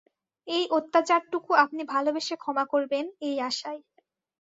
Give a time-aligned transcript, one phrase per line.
[0.47, 3.81] এই অত্যাচারটুকু আপনি ভালবেসে ক্ষমা করবেন, এই আশায়।